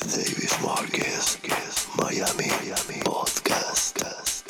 [0.00, 1.36] Davis Marquez,
[1.98, 4.41] Miami, Miami Podcast.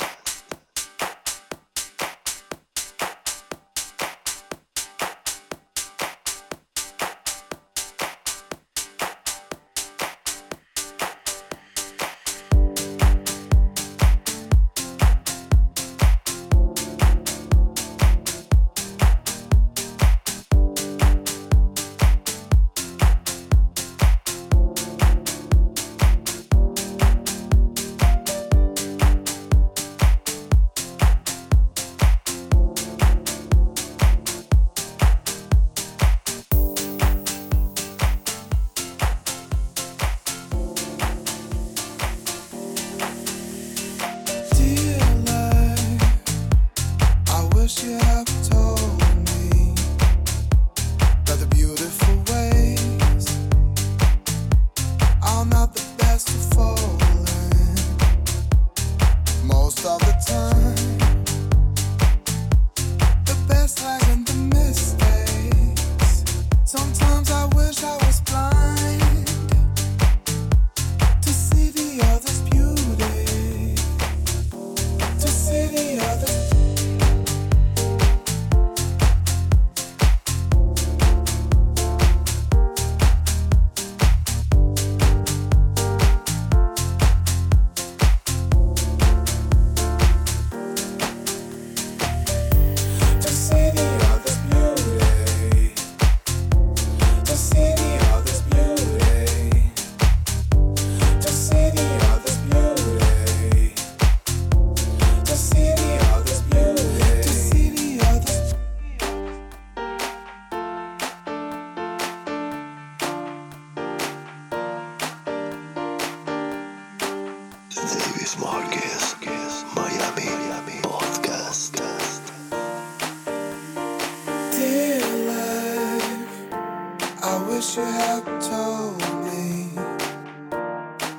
[127.63, 129.69] wish you had told me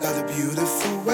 [0.02, 1.13] that the beautiful way.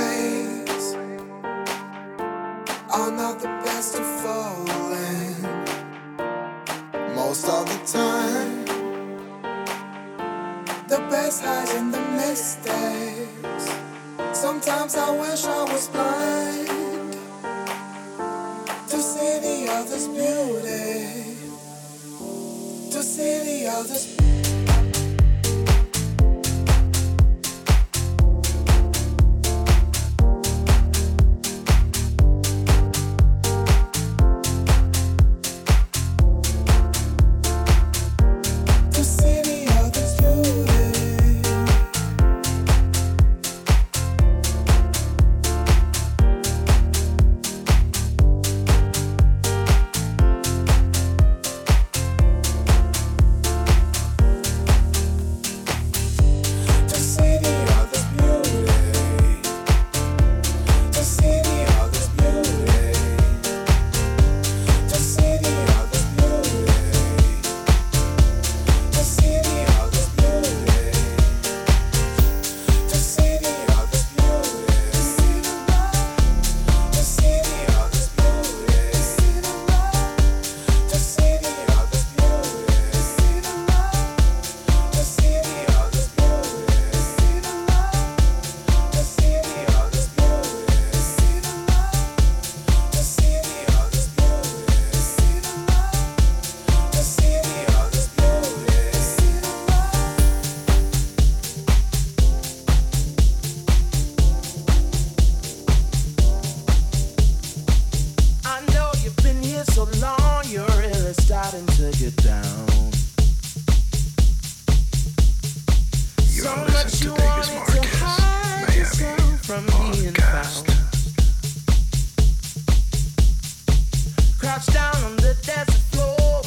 [124.67, 126.41] down on the desert floor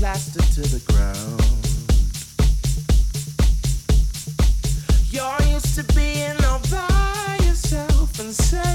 [0.00, 1.40] plastered to the ground.
[5.10, 8.69] You're used to being all by yourself and safe.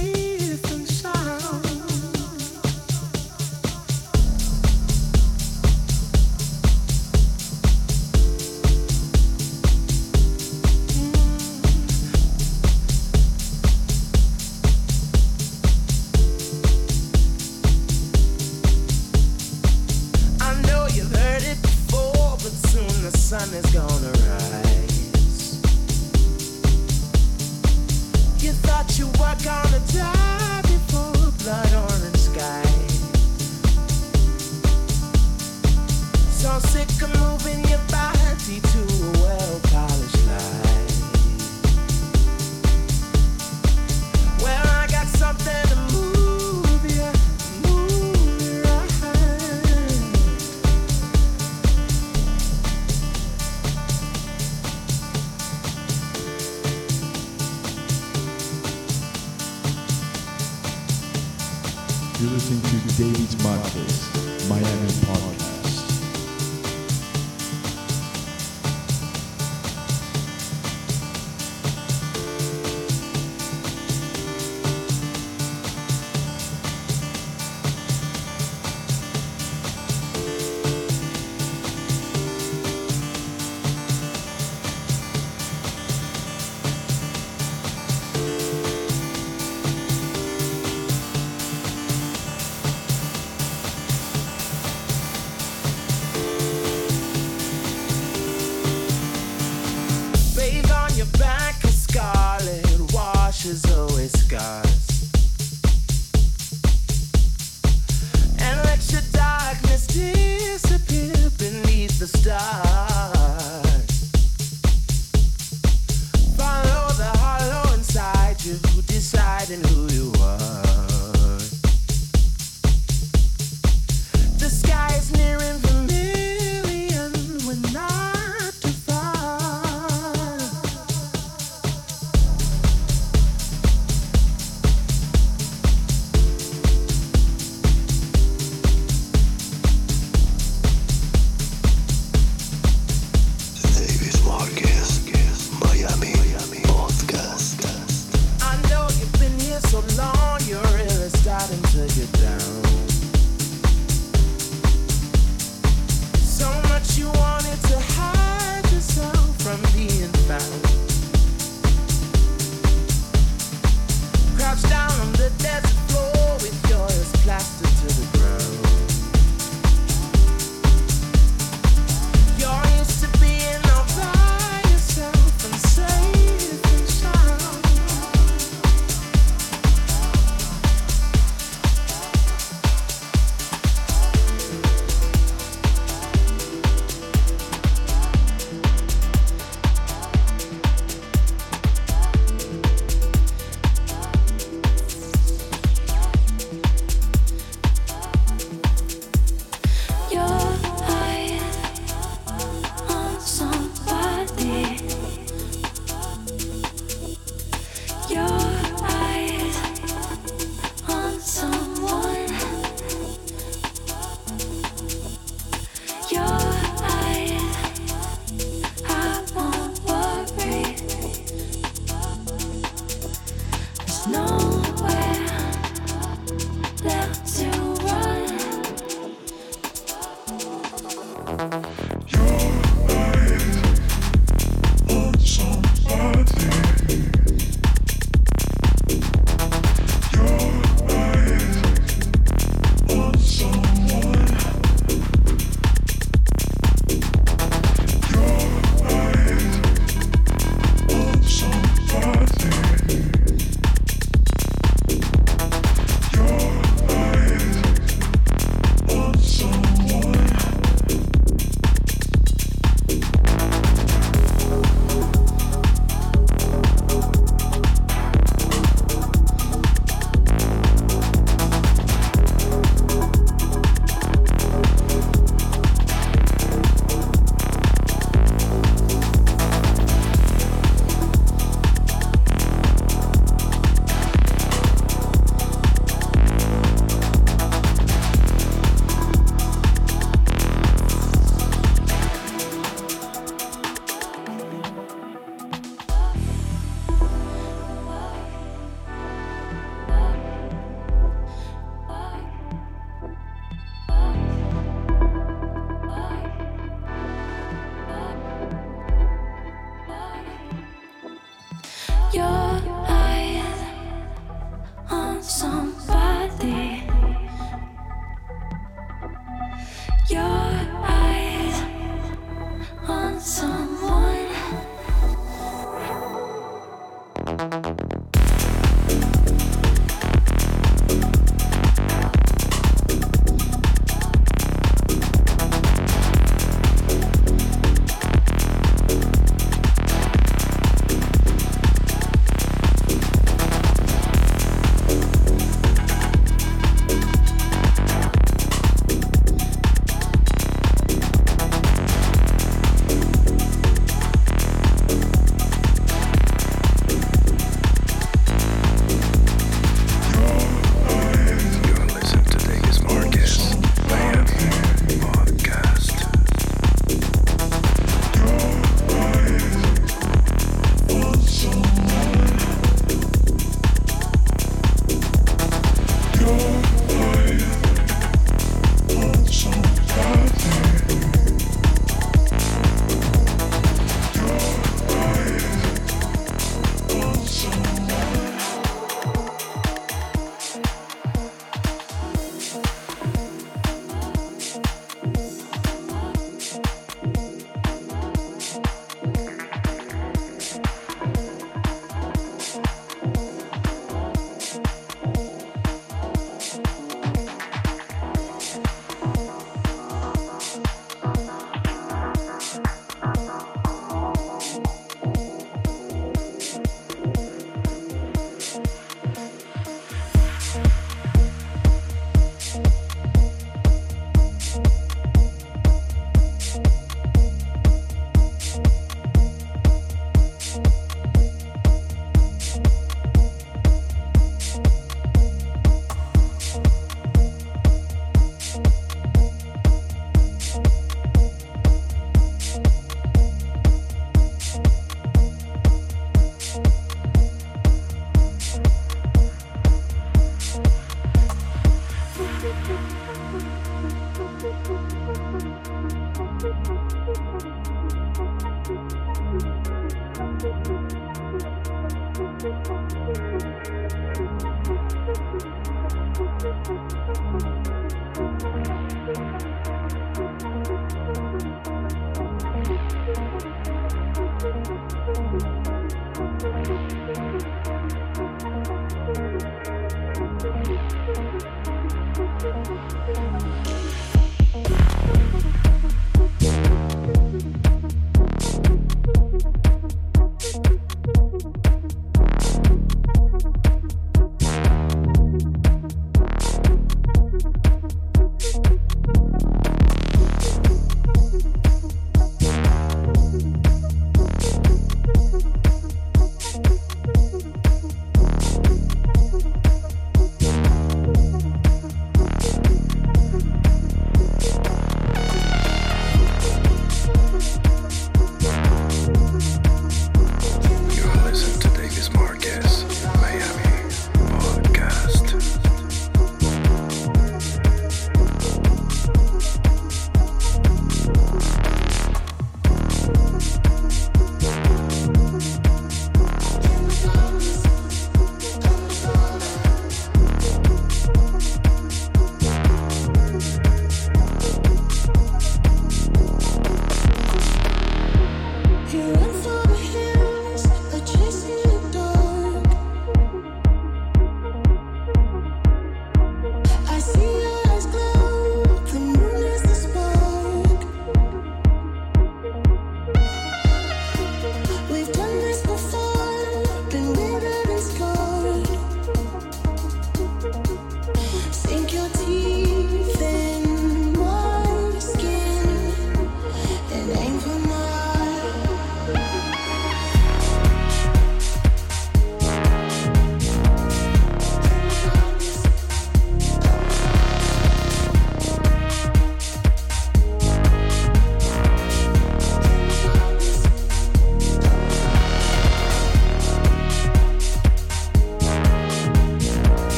[118.45, 120.64] deciding who you are.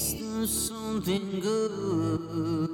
[0.00, 2.69] Taste of something good.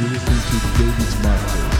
[0.00, 1.77] You're listening to David Marquez,